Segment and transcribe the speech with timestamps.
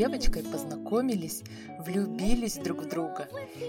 [0.00, 1.42] девочкой познакомились,
[1.78, 3.28] влюбились друг в друга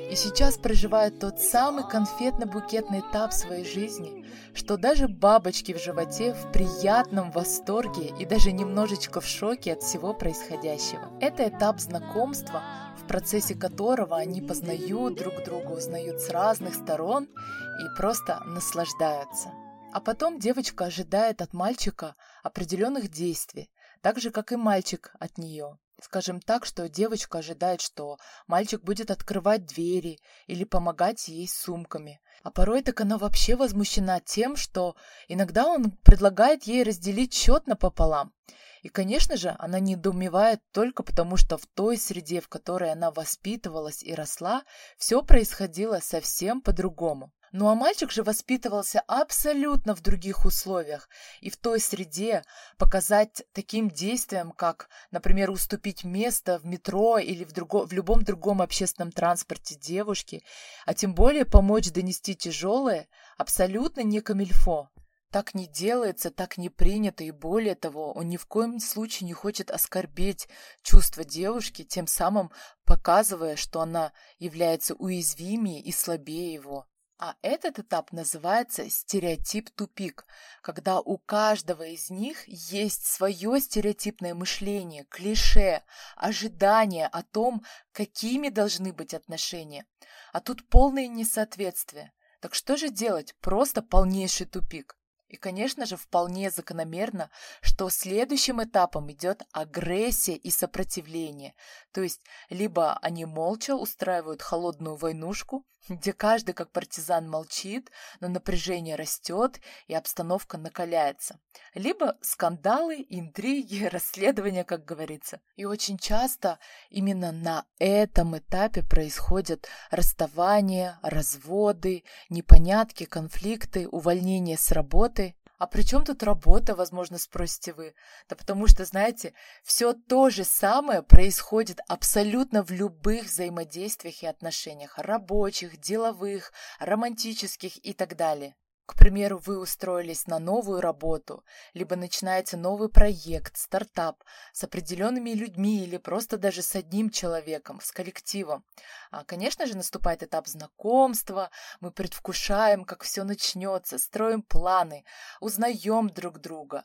[0.10, 6.54] и сейчас проживают тот самый конфетно-букетный этап своей жизни, что даже бабочки в животе в
[6.54, 11.12] приятном восторге и даже немножечко в шоке от всего происходящего.
[11.20, 12.64] Это этап знакомства,
[12.98, 19.50] в процессе которого они познают друг друга, узнают с разных сторон и просто наслаждаются.
[19.92, 23.70] А потом девочка ожидает от мальчика определенных действий,
[24.02, 25.78] так же, как и мальчик от нее.
[26.02, 32.20] Скажем так, что девочка ожидает, что мальчик будет открывать двери или помогать ей с сумками.
[32.42, 34.96] А порой так она вообще возмущена тем, что
[35.28, 38.34] иногда он предлагает ей разделить счет напополам.
[38.82, 44.02] И, конечно же, она недоумевает только потому, что в той среде, в которой она воспитывалась
[44.02, 44.64] и росла,
[44.98, 47.32] все происходило совсем по-другому.
[47.54, 51.10] Ну а мальчик же воспитывался абсолютно в других условиях.
[51.42, 52.46] И в той среде
[52.78, 58.62] показать таким действием, как, например, уступить место в метро или в, друго, в любом другом
[58.62, 60.44] общественном транспорте девушке,
[60.86, 64.90] а тем более помочь донести тяжелое, абсолютно не камильфо.
[65.30, 69.34] Так не делается, так не принято, и более того, он ни в коем случае не
[69.34, 70.48] хочет оскорбить
[70.84, 72.52] чувства девушки, тем самым
[72.86, 76.88] показывая, что она является уязвимее и слабее его.
[77.24, 80.26] А этот этап называется стереотип-тупик,
[80.64, 85.84] когда у каждого из них есть свое стереотипное мышление, клише,
[86.16, 89.86] ожидание о том, какими должны быть отношения.
[90.34, 92.12] А тут полное несоответствие.
[92.40, 93.36] Так что же делать?
[93.40, 94.98] Просто полнейший тупик.
[95.28, 97.30] И, конечно же, вполне закономерно,
[97.62, 101.54] что следующим этапом идет агрессия и сопротивление.
[101.92, 108.96] То есть, либо они молча устраивают холодную войнушку, где каждый как партизан молчит, но напряжение
[108.96, 111.40] растет и обстановка накаляется.
[111.74, 115.42] Либо скандалы, интриги, расследования, как говорится.
[115.56, 125.36] И очень часто именно на этом этапе происходят расставания, разводы, непонятки, конфликты, увольнения с работы
[125.62, 127.94] а при чем тут работа, возможно, спросите вы?
[128.28, 134.98] Да потому что, знаете, все то же самое происходит абсолютно в любых взаимодействиях и отношениях,
[134.98, 138.56] рабочих, деловых, романтических и так далее.
[138.86, 145.84] К примеру, вы устроились на новую работу, либо начинаете новый проект, стартап с определенными людьми
[145.84, 148.66] или просто даже с одним человеком, с коллективом.
[149.12, 155.06] А, конечно же, наступает этап знакомства, мы предвкушаем, как все начнется, строим планы,
[155.40, 156.84] узнаем друг друга.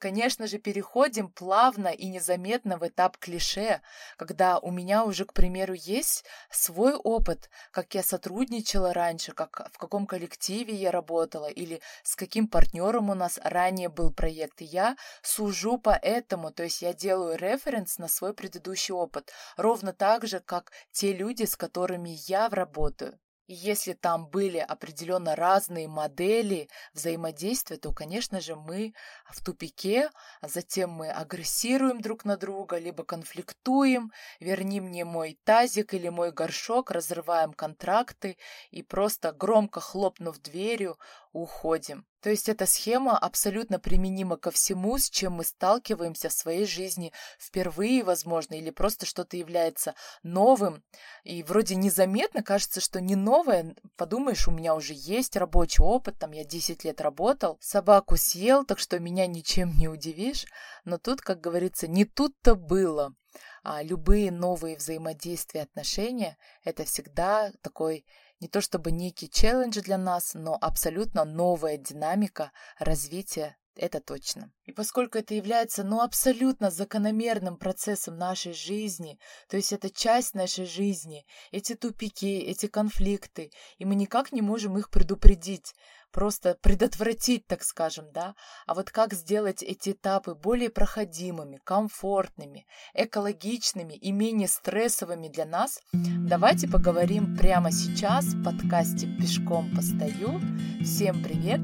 [0.00, 3.82] Конечно же, переходим плавно и незаметно в этап клише,
[4.16, 9.76] когда у меня уже, к примеру, есть свой опыт, как я сотрудничала раньше, как в
[9.76, 14.62] каком коллективе я работала или с каким партнером у нас ранее был проект.
[14.62, 19.92] И я сужу по этому, то есть я делаю референс на свой предыдущий опыт, ровно
[19.92, 23.18] так же, как те люди, с которыми я работаю.
[23.50, 28.94] И если там были определенно разные модели взаимодействия, то, конечно же, мы
[29.32, 30.10] в тупике,
[30.40, 36.32] а затем мы агрессируем друг на друга, либо конфликтуем, верни мне мой тазик или мой
[36.32, 38.36] горшок, разрываем контракты
[38.70, 40.98] и просто громко хлопнув дверью,
[41.32, 42.06] уходим.
[42.20, 47.12] То есть эта схема абсолютно применима ко всему, с чем мы сталкиваемся в своей жизни
[47.38, 50.84] впервые, возможно, или просто что-то является новым.
[51.24, 53.74] И вроде незаметно кажется, что не новое.
[53.96, 58.78] Подумаешь, у меня уже есть рабочий опыт, там я 10 лет работал, собаку съел, так
[58.78, 60.46] что меня ничем не удивишь.
[60.84, 63.14] Но тут, как говорится, не тут-то было.
[63.62, 68.06] А любые новые взаимодействия, отношения– это всегда такой
[68.40, 74.52] не то чтобы некий челлендж для нас, но абсолютно новая динамика развития это точно.
[74.66, 79.18] И поскольку это является, ну, абсолютно закономерным процессом нашей жизни,
[79.48, 84.76] то есть это часть нашей жизни, эти тупики, эти конфликты, и мы никак не можем
[84.76, 85.72] их предупредить,
[86.12, 88.34] просто предотвратить, так скажем, да.
[88.66, 95.80] А вот как сделать эти этапы более проходимыми, комфортными, экологичными и менее стрессовыми для нас,
[95.92, 100.38] давайте поговорим прямо сейчас в подкасте «Пешком постою».
[100.82, 101.60] Всем привет!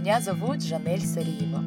[0.00, 1.62] Меня зовут Жанель Сариева.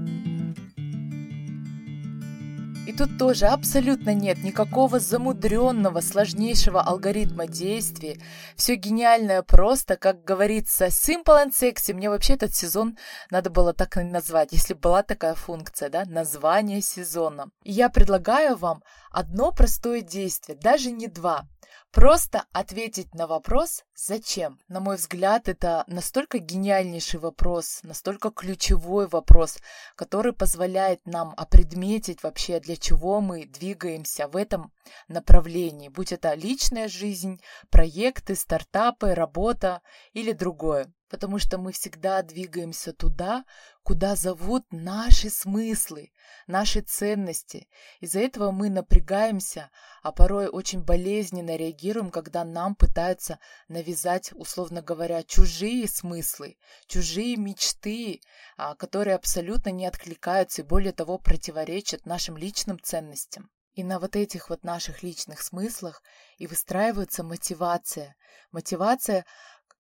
[2.88, 8.20] И тут тоже абсолютно нет никакого замудренного, сложнейшего алгоритма действий.
[8.56, 11.94] Все гениальное просто, как говорится, simple and sexy.
[11.94, 12.98] Мне вообще этот сезон
[13.30, 17.52] надо было так назвать, если была такая функция, да, название сезона.
[17.62, 18.82] И я предлагаю вам
[19.14, 21.48] одно простое действие, даже не два.
[21.92, 24.60] Просто ответить на вопрос «Зачем?».
[24.68, 29.60] На мой взгляд, это настолько гениальнейший вопрос, настолько ключевой вопрос,
[29.96, 34.74] который позволяет нам опредметить вообще, для чего мы двигаемся в этом
[35.08, 37.40] направлении, будь это личная жизнь,
[37.70, 39.84] проекты, стартапы, работа
[40.14, 43.46] или другое потому что мы всегда двигаемся туда,
[43.84, 46.12] куда зовут наши смыслы,
[46.48, 47.68] наши ценности.
[48.00, 49.70] Из-за этого мы напрягаемся,
[50.02, 53.38] а порой очень болезненно реагируем, когда нам пытаются
[53.68, 56.58] навязать, условно говоря, чужие смыслы,
[56.88, 58.20] чужие мечты,
[58.58, 63.52] а, которые абсолютно не откликаются и более того противоречат нашим личным ценностям.
[63.74, 66.04] И на вот этих вот наших личных смыслах
[66.38, 68.16] и выстраивается мотивация.
[68.52, 69.26] Мотивация,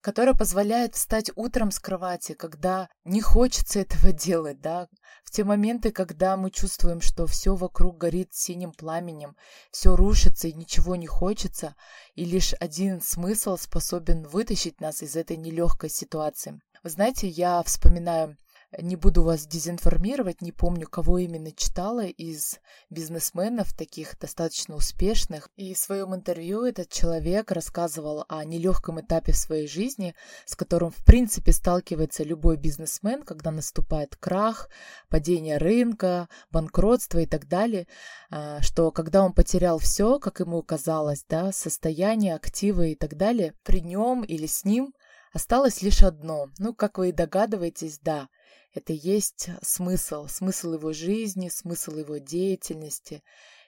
[0.03, 4.89] которая позволяет встать утром с кровати, когда не хочется этого делать, да,
[5.23, 9.38] в те моменты, когда мы чувствуем, что все вокруг горит синим пламенем,
[9.71, 11.75] все рушится и ничего не хочется,
[12.15, 16.59] и лишь один смысл способен вытащить нас из этой нелегкой ситуации.
[16.83, 18.38] Вы знаете, я вспоминаю
[18.80, 22.60] не буду вас дезинформировать, не помню, кого именно читала из
[22.90, 25.50] бизнесменов, таких достаточно успешных.
[25.56, 30.16] И в своем интервью этот человек рассказывал о нелегком этапе в своей жизни,
[30.46, 34.70] с которым, в принципе, сталкивается любой бизнесмен, когда наступает крах,
[35.10, 37.88] падение рынка, банкротство и так далее,
[38.30, 43.54] а, что когда он потерял все, как ему казалось, да, состояние, активы и так далее,
[43.64, 44.94] при нем или с ним
[45.34, 46.50] осталось лишь одно.
[46.60, 48.30] Ну, как вы и догадываетесь, да–
[48.74, 53.24] это есть смысл, смысл его жизни, смысл его деятельности.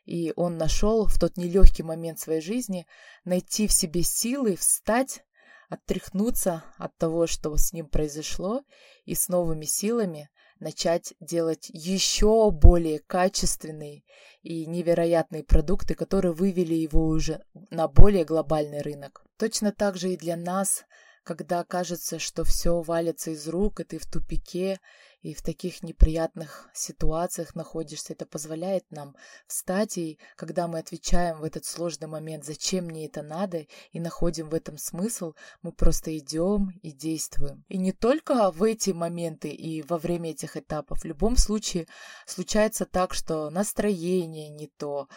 [0.06, 2.88] И он нашел в тот нелегкий момент своей жизни
[3.24, 5.24] найти в себе силы, встать,
[5.70, 8.62] оттряхнуться от того, что с ним произошло,
[9.04, 10.30] и с новыми силами
[10.60, 14.04] начать делать еще более качественные
[14.42, 19.26] и невероятные продукты, которые вывели его уже на более глобальный рынок.
[19.38, 20.86] Точно так же и для нас
[21.26, 24.80] когда кажется, что все валится из рук, и ты в тупике,
[25.26, 28.14] и в таких неприятных ситуациях находишься.
[28.14, 29.16] Это позволяет нам
[29.48, 34.50] встать, и когда мы отвечаем в этот сложный момент, зачем мне это надо, и находим
[34.50, 35.34] в этом смысл,
[35.64, 37.66] мы просто идем и действуем.
[37.70, 41.00] И не только в эти моменты и во время этих этапов.
[41.02, 41.88] В любом случае
[42.28, 45.08] случается так, что настроение не то,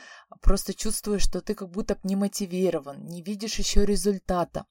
[0.40, 4.64] просто чувствуешь, что ты как будто не мотивирован, не видишь еще результата.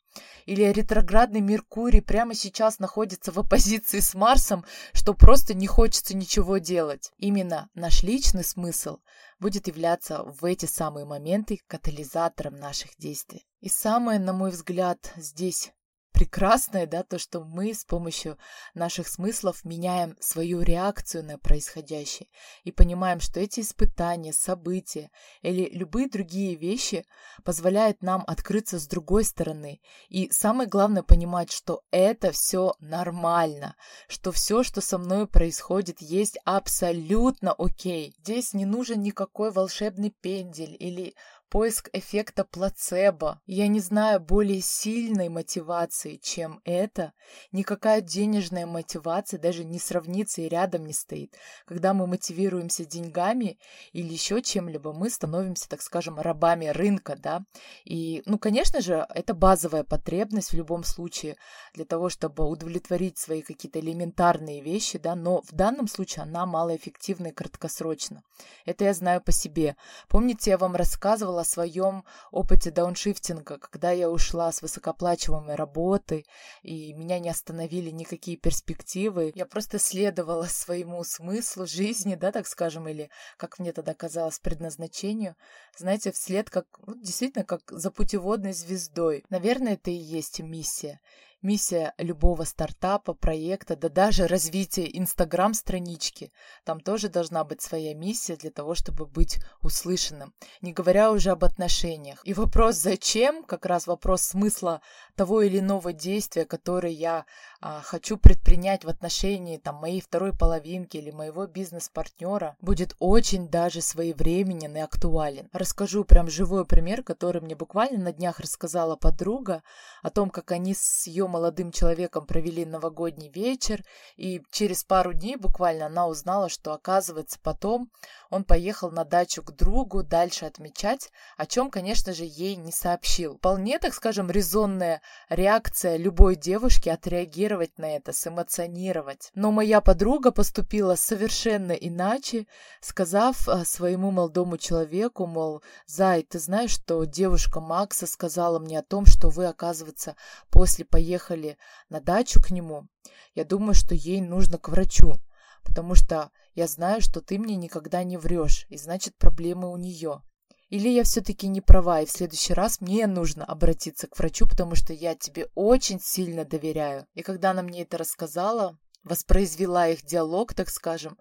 [0.46, 6.58] Или ретроградный Меркурий прямо сейчас находится в оппозиции с Марсом, что просто не хочется ничего
[6.58, 7.12] делать.
[7.18, 9.00] Именно наш личный смысл
[9.42, 13.46] будет являться в эти самые моменты катализатором наших действий.
[13.60, 15.74] И самое, на мой взгляд, здесь
[16.18, 18.40] прекрасное, да, то, что мы с помощью
[18.74, 22.28] наших смыслов меняем свою реакцию на происходящее
[22.64, 25.12] и понимаем, что эти испытания, события
[25.44, 27.06] или любые другие вещи
[27.44, 29.80] позволяют нам открыться с другой стороны.
[30.10, 33.76] И самое главное понимать, что это все нормально,
[34.08, 38.16] что все, что со мной происходит, есть абсолютно окей.
[38.24, 41.14] Здесь не нужен никакой волшебный пендель или
[41.50, 43.42] поиск эффекта плацебо.
[43.46, 47.14] Я не знаю более сильной мотивации, чем это.
[47.52, 51.36] Никакая денежная мотивация даже не сравнится и рядом не стоит.
[51.66, 53.60] Когда мы мотивируемся деньгами
[53.94, 57.44] или еще чем-либо, мы становимся, так скажем, рабами рынка, да.
[57.86, 61.38] И, ну, конечно же, это базовая потребность в любом случае
[61.74, 67.28] для того, чтобы удовлетворить свои какие-то элементарные вещи, да, но в данном случае она малоэффективна
[67.28, 68.24] и краткосрочна.
[68.66, 69.76] Это я знаю по себе.
[70.10, 76.26] Помните, я вам рассказывала рассказывала о своем опыте дауншифтинга, когда я ушла с высокоплачиваемой работы,
[76.64, 79.32] и меня не остановили никакие перспективы.
[79.36, 85.36] Я просто следовала своему смыслу жизни, да, так скажем, или, как мне тогда казалось, предназначению.
[85.78, 89.24] Знаете, вслед как, ну, действительно, как за путеводной звездой.
[89.30, 91.00] Наверное, это и есть миссия.
[91.48, 96.34] Миссия любого стартапа, проекта, да даже развития инстаграм-странички.
[96.66, 100.34] Там тоже должна быть своя миссия для того, чтобы быть услышанным.
[100.60, 102.20] Не говоря уже об отношениях.
[102.26, 104.82] И вопрос «зачем?» как раз вопрос смысла
[105.16, 107.26] того или иного действия, которое я
[107.62, 113.82] а, хочу предпринять в отношении там, моей второй половинки или моего бизнес-партнера, будет очень даже
[113.82, 115.50] своевременен и актуален.
[115.52, 119.64] Расскажу прям живой пример, который мне буквально на днях рассказала подруга
[120.02, 123.84] о том, как они с ее молодым человеком провели новогодний вечер,
[124.16, 127.92] и через пару дней буквально она узнала, что, оказывается, потом
[128.30, 133.38] он поехал на дачу к другу дальше отмечать, о чем, конечно же, ей не сообщил.
[133.38, 139.32] Вполне, так скажем, резонная реакция любой девушки отреагировать на это, сэмоционировать.
[139.36, 142.48] Но моя подруга поступила совершенно иначе,
[142.82, 148.84] сказав а, своему молодому человеку, мол, Зай, ты знаешь, что девушка Макса сказала мне о
[148.84, 150.16] том, что вы, оказывается,
[150.50, 151.58] после поехали
[151.90, 152.88] на дачу к нему.
[153.34, 155.16] Я думаю, что ей нужно к врачу,
[155.64, 160.22] потому что я знаю, что ты мне никогда не врешь, и значит проблемы у нее.
[160.70, 164.76] Или я все-таки не права, и в следующий раз мне нужно обратиться к врачу, потому
[164.76, 167.08] что я тебе очень сильно доверяю.
[167.14, 171.18] И когда она мне это рассказала, воспроизвела их диалог, так скажем,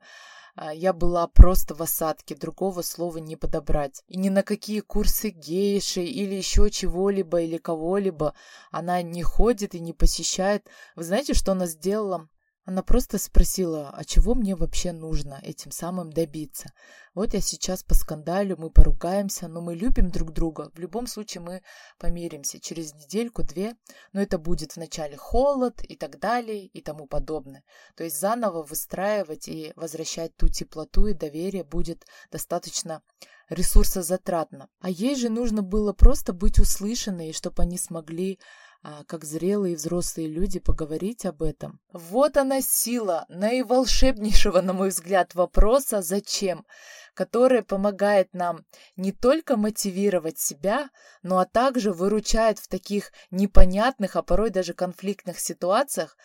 [0.56, 4.02] а, я была просто в осадке, другого слова не подобрать.
[4.08, 8.34] И ни на какие курсы гейши или еще чего-либо или кого-либо
[8.72, 10.66] она не ходит и не посещает.
[10.96, 12.28] Вы знаете, что она сделала?
[12.66, 16.72] Она просто спросила, а чего мне вообще нужно этим самым добиться.
[17.14, 20.72] Вот я сейчас по скандалю, мы поругаемся, но мы любим друг друга.
[20.74, 21.62] В любом случае мы
[21.96, 23.76] помиримся через недельку-две,
[24.12, 27.62] но это будет вначале холод и так далее и тому подобное.
[27.94, 33.00] То есть заново выстраивать и возвращать ту теплоту и доверие будет достаточно
[33.48, 34.68] ресурсозатратно.
[34.80, 38.40] А ей же нужно было просто быть услышанной, чтобы они смогли
[38.82, 41.80] а, как зрелые и взрослые люди поговорить об этом.
[41.92, 46.66] Вот она сила наиволшебнейшего, на мой взгляд, вопроса «Зачем?»,
[47.14, 48.64] которая помогает нам
[48.96, 50.90] не только мотивировать себя,
[51.22, 56.16] но а также выручает в таких непонятных, а порой даже конфликтных ситуациях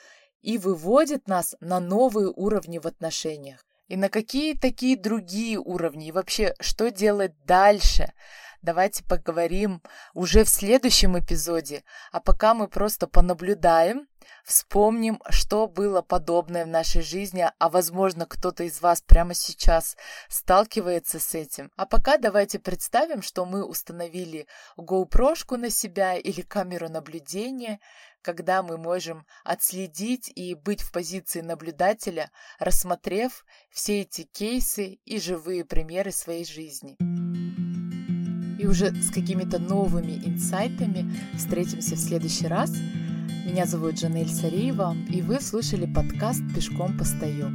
[0.42, 3.66] и выводит нас на новые уровни в отношениях.
[3.88, 6.08] И на какие такие другие уровни?
[6.08, 8.14] И вообще, что делать дальше?
[8.62, 9.82] Давайте поговорим
[10.14, 11.84] уже в следующем эпизоде.
[12.12, 14.08] А пока мы просто понаблюдаем,
[14.44, 19.98] вспомним, что было подобное в нашей жизни, а возможно кто-то из вас прямо сейчас
[20.30, 21.72] сталкивается с этим.
[21.76, 27.80] А пока давайте представим, что мы установили GoPro на себя или камеру наблюдения,
[28.22, 35.66] когда мы можем отследить и быть в позиции наблюдателя, рассмотрев все эти кейсы и живые
[35.66, 36.98] примеры своей жизни
[38.62, 42.72] и уже с какими-то новыми инсайтами встретимся в следующий раз.
[43.46, 47.52] Меня зовут Жанель Сариева, и вы слушали подкаст «Пешком постою».